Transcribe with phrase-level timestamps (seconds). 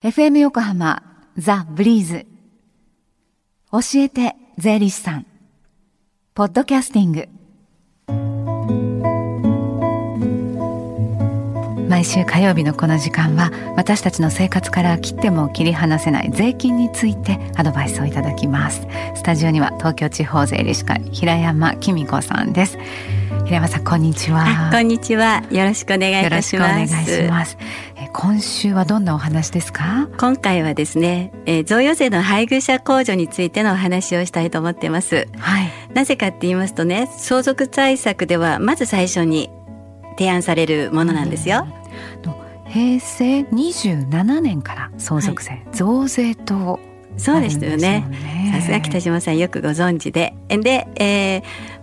[0.00, 1.02] FM 横浜
[1.36, 2.24] ザ・ブリーズ。
[3.72, 5.26] 教えて税理士さん。
[6.34, 7.28] ポッドキャスティング。
[11.88, 18.86] 毎週火曜日のこの時間は私たちの生活から切っても切り離せない税金についてアドバイスをいただきます。
[19.16, 22.78] スタジオには東京地方税理士会平山紀美子さんです。
[23.46, 24.70] 平山さんこんにちは。
[24.70, 25.42] こんにちは。
[25.50, 26.78] よろしくお願いいたします。
[26.78, 27.58] よろしくお願いします
[28.20, 30.08] 今週はどんなお話ですか？
[30.18, 39.50] 今回はですね、えー、贈与税の配偶者控除についてのお話をしたいと思ってます、はい、なぜかって言いますとね相続対策ではまず最初に
[40.18, 41.64] 提案されるものなんですよ、
[42.66, 46.80] 平成27年から相続税、はい、増税と
[47.16, 48.04] そうでしたよね。
[48.52, 50.34] さすが北島さんよくご存知で。
[50.48, 51.77] で、えー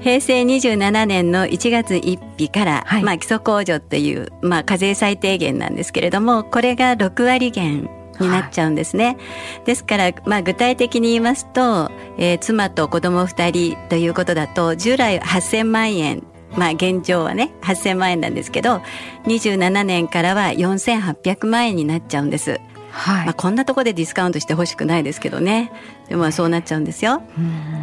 [0.00, 9.04] 平成27年の1月1日から、はい、まあ、基礎控除っていう、まあ、課税最低限なんですけれどもこれが6割減になっちゃうんですね。
[9.04, 9.16] はい、
[9.64, 16.22] ですから、まあ、具体的に言いますと、えー、妻と子供2人ということだと従来8,000万円
[16.56, 18.80] まあ現状はね8,000万円なんですけど
[19.24, 22.60] 27年からは4,800万円になっちゃうんです。
[22.96, 25.70] はい、まあ、こんなところでディスカウントしてほしくないですけどね。
[26.08, 27.22] でもそうなっちゃうんですよ。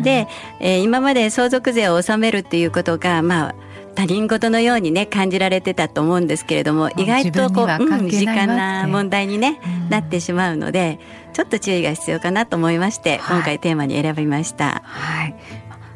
[0.01, 0.27] で、
[0.59, 3.55] えー、今まで相続税を納めるっていうことがまあ
[3.95, 10.99] 他人事のようにね感じられてたと思うんですけれども意外とこう、うん、身近な問題にね、なってしまうので
[11.33, 14.81] ちょっと注意が必要かなと思いまして、はい、今回テーマに選びました。
[14.83, 15.35] はい。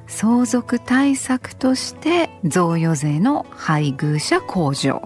[0.08, 5.02] 相続対策として贈与税の配偶者控除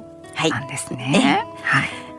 [0.50, 1.46] なんですね。
[1.64, 2.11] はい、はい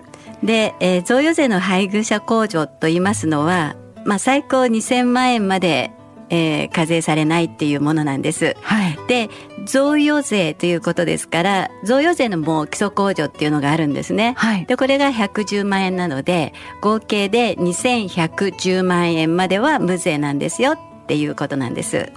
[0.43, 5.93] で、えー、贈与税の配偶者控除と言いますのは、まあ、最高2000万円まで
[6.35, 8.57] えー、課税されないっていうものなんです。
[8.63, 9.29] はい、で
[9.67, 14.33] 贈与税ということですから贈与税のもう基礎控除っていうのがあるんですね。
[14.39, 22.11] はい、でこれが110万円なので合計で2110万円までは無税なんですよっていうことなんです。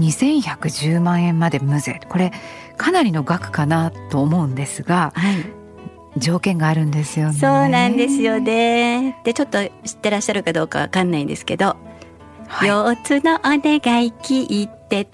[0.00, 2.32] 2110万円まで無税これ
[2.76, 5.44] かなりの額かなと思うんですが、はい、
[6.16, 7.38] 条件があるんですよね。
[7.38, 9.18] そうなんですよね。
[9.24, 11.76] でちょっと知ってらっしゃるかどうかわかんないんですけど、
[12.48, 15.08] はい、4つのお願い聞いて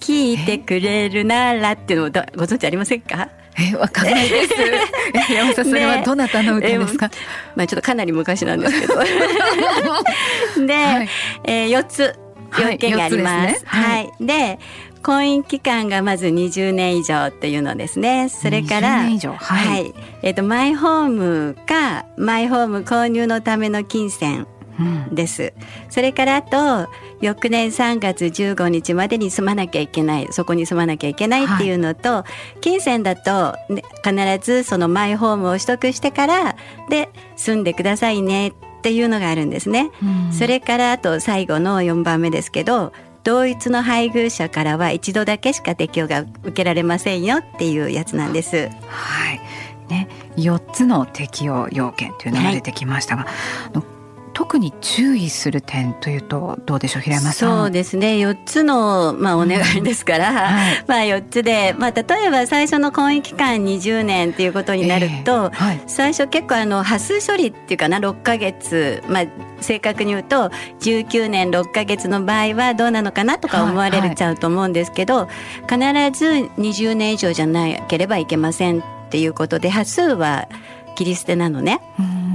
[0.00, 3.28] 聞いてくれるならっていうのをご存知ありませんか？
[3.60, 4.54] えわかんないです。
[5.32, 7.08] 山さんそれはどなたの歌ですか？
[7.08, 7.14] ね、
[7.56, 8.94] まあちょっとかなり昔なんですけど。
[10.64, 11.08] で、はい、
[11.44, 12.18] えー、4つ
[12.58, 13.64] 要件があります。
[13.66, 14.58] はい、ねはい、で
[14.98, 18.28] 婚姻期間がまず20年以上っていうのですね。
[18.28, 24.46] それから、はい、はい、えっ、ー、とマイホームかマイホーム購入のための金銭
[25.12, 25.54] です。
[25.56, 32.26] うん、それからあと翌年3月15日までに住まなきゃいけないそこに住まなきゃいけないっていうのと、は
[32.56, 36.56] い、金銭だと、ね、必ずそのマイホームを取得してから
[36.88, 39.90] で住んでくださいねっていうのがあるんですね。
[40.02, 42.92] うん、それからあと最後の4番目ですけど
[43.28, 48.70] 同一の配偶者からは一度だけしか適用が受けられませんよっていうやつなんです。
[48.86, 49.40] はい。
[49.90, 53.28] ね、4つの適用要件というのが出てきましたが、は
[53.78, 53.97] い
[54.38, 57.58] 特に注意する点というとどうでしょう平山さん。
[57.62, 58.18] そうですね。
[58.18, 60.36] 4つの、まあ、お願いですから、うん。
[60.36, 69.26] はい、まあ4つで、まあ、例えば最初の婚姻期間20年っていうことになると、えーはい、最初結構あの端数処理っていうかな6か月、まあ、
[69.60, 70.50] 正確に言うと
[70.82, 76.26] 19年6か月の場合はどうなのかなとか思われちゃうと思うんですけど、はい、必ず
[76.60, 80.48] 20年以上じゃなければいけませんっていうことで端数は
[80.94, 81.80] 切り捨てなのね。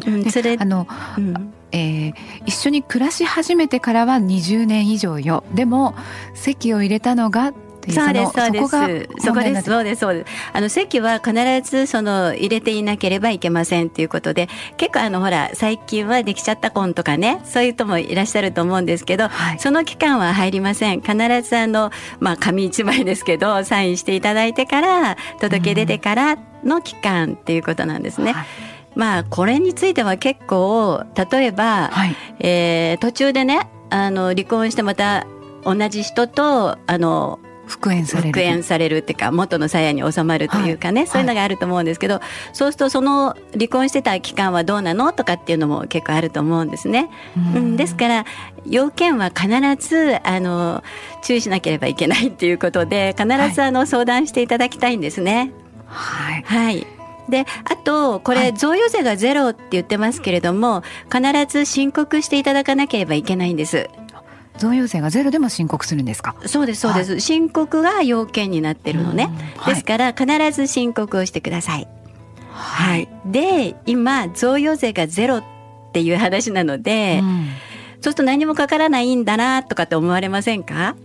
[0.05, 0.85] うん、それあの、
[1.17, 2.13] うんえー、
[2.45, 5.43] 一緒に暮らし始めてからは20年以上よ。
[5.53, 5.95] でも
[6.33, 7.51] 籍を入れたのが
[7.91, 9.25] そうですそうです。
[9.25, 9.63] そこです。
[9.63, 10.31] そうですそうです。
[10.53, 11.33] あの席は必
[11.69, 14.47] ずその入れていなければいけませんということで
[14.77, 21.01] 結構あのほら最近はできちゃった婚とかねそういう人もいらっしゃると思うんですけど、はい、その期間は入りません。
[21.01, 28.31] 必ずあのまあ紙一枚ですけどサインしていただいてから届け出てからの期間っていうことなんですね。
[28.31, 35.27] はいまあこれについては結構例えば、はい、えー、途中でねあの離婚してまた
[35.63, 42.23] 同じ人とあの復縁される復縁されるっていうか元の鞘に収まるというかね、はい、そういうのがあると思うんですけど、はい、
[42.53, 47.09] そうするとその離婚してた期間はどうなのとかっていうのも結構あると思うんですね。
[47.37, 48.25] うん、ですから
[48.65, 49.47] 要件は必
[49.87, 50.83] ずあの
[51.23, 55.51] 注意しなければいけないっていうことで必ずあの、相談していただきたいんですね。
[55.87, 63.89] はい、はいであとこれ贈与税がゼロって言ってますけれども、必ず申告していただかなければいけないんです。
[64.57, 66.35] 贈与税がゼロでも申告するんですか？
[66.45, 71.87] そうですそうです、はい、申告が要件になってるのね、はい、ですから必ず申告をしてください。
[72.51, 75.43] はい、で今贈与税がゼロっ
[75.91, 77.47] ていう話なので、うん、
[77.99, 80.95] そうすると何もかからないんだなとかって思われませんか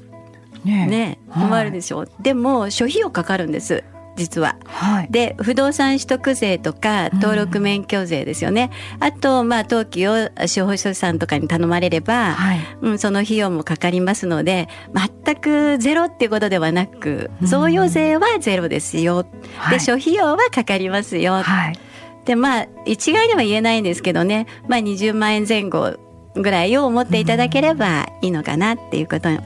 [0.65, 3.83] ねね思われるでしょう、はい、でも諸費用かかるんです
[4.19, 4.57] 実は。
[4.67, 8.71] はい、で不動産取得税とか登録免許税ですよね、
[9.01, 21.43] うん、あとまあ登記を司法書士さんとかに頼まれれば、はい、うん、その費用もかかりますので全くゼロっていうことではなく贈与税はゼロですよ、うん、で諸費用はかかりますよ。
[21.43, 21.79] はい。
[22.25, 25.97] でまあ一概には言えないんですけどね、まあ、20万円前後
[26.35, 29.41] ぐらいを思っていただければいいのかなっていうことっ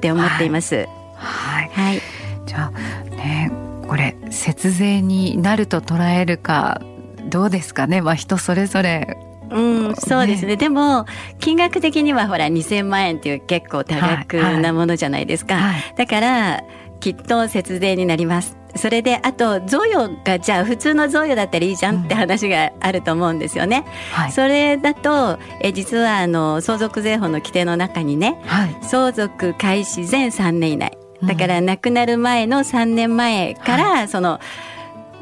[0.00, 0.86] て思っています。
[1.16, 2.00] はい、はい、
[2.44, 6.80] じゃあねこれ節税になると捉えるか
[7.24, 9.16] どうですかね、まあ、人それぞれ。
[9.50, 11.04] うん、そうですね、ね、でも
[11.38, 15.64] 金額的にはほら2,000万円っていう結構多額なものじゃないですか、はい。
[15.74, 16.64] はい、だから
[17.00, 18.56] きっと節税になります。
[18.74, 23.84] それであと贈与がじゃあ普通の贈与だったらいいじゃんって話があると思うんですよね。
[24.16, 34.40] うんはい、それだとえ実はあの相続税法の規定の中にね、はい、相続開始前3年以内だから亡くなる前の3年前から、その、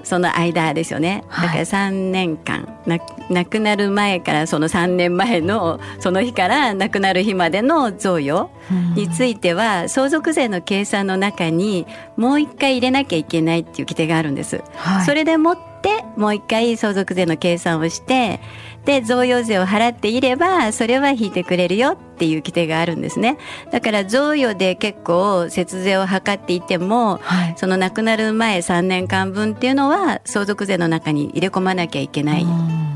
[0.02, 1.24] その間ですよね。
[1.30, 3.00] だから3年間、はい、
[3.30, 8.50] 亡くなる前からその3年前のその日から亡くなる日までの贈与
[8.96, 11.86] については相続税の計算の中に
[12.16, 14.62] もう一回入れなきゃいけないっていう規定があるんです。
[14.74, 18.40] はい、それでもってもう一回相続税の計算をして
[18.84, 23.38] で贈与税を払っていればそれは引いてくれるよっていう規定があるんですね。
[23.70, 32.46] だから贈与で結構節税を図っていても、はい、その亡くなる前3年間分っていうのは相続税の中に入れ込まなきゃいけない。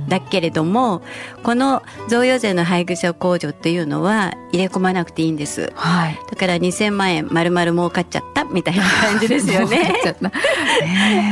[0.08, 1.02] だけれども
[1.42, 9.94] この贈与税の配偶者控除っていうのは入れ込まなくていいんです、はい、だから2000万円丸々儲かっちゃったみたいな感じですよね。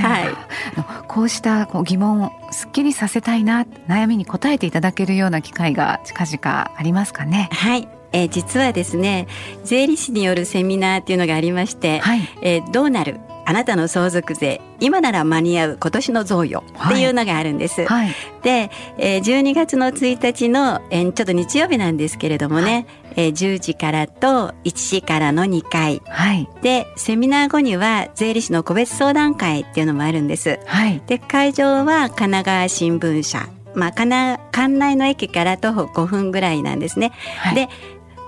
[0.03, 7.51] はい、こうした疑問をすっきりさせたいな悩みに答えていただけるような機会が近々ありますかね。
[7.53, 7.87] はい。
[8.13, 9.27] えー、実はですね
[9.65, 17.87] 税理士によるセミナーっていうのがありまして、はい、えー、どうなるあなたの相続税今なら間に合う今年の贈与っていうのがあるんです。
[17.87, 22.87] はい、で、えー、12月の1日の、えー、ちょっと日曜日なんですけれどもね、はい、
[23.17, 30.59] えー、10時からと1時からの2回、はい、でセミナー後には税理士の個別相談会っていうのもあるんです。
[30.67, 33.49] はい、で会場は神奈川新聞社。
[33.75, 37.13] まあ、関内の駅から徒歩5分ぐらいなんですね。
[37.39, 37.69] はい、で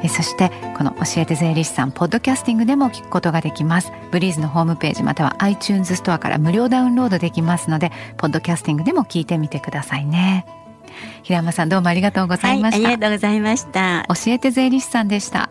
[0.03, 3.91] えそしてこの教えて税理士さんポッドキャスティングでも聞くことができます。
[4.11, 10.47] ブリーズのホームページまたは iTunes ストアから無料ダウンロードできますのでポッドキャスティングでも聞いてみてくださいね。
[11.23, 14.05] 平山さんどうもありがとうございました、はい、ありがとうございました。
[14.09, 15.51] 教えて税理士さんでした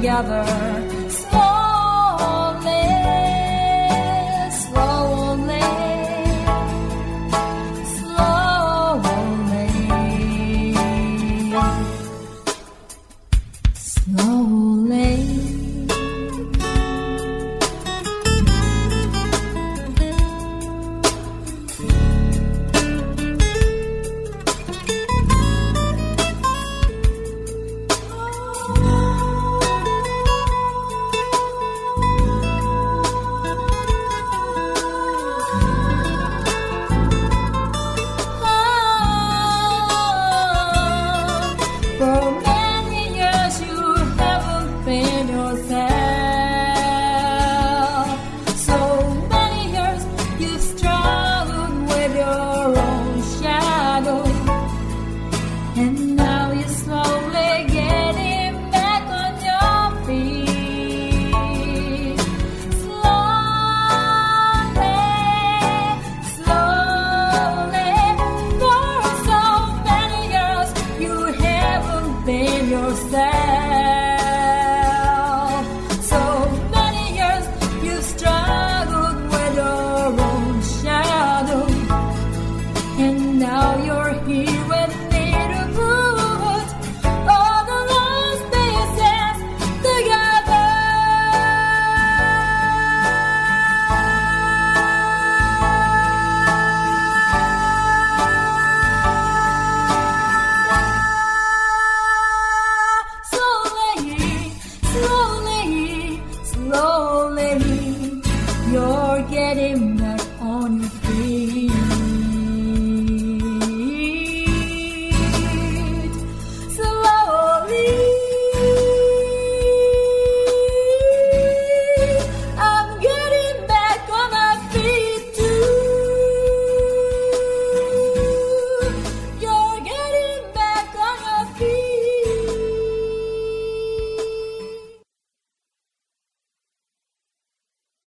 [0.00, 0.99] together.